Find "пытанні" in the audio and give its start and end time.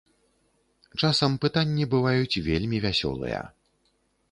1.43-1.85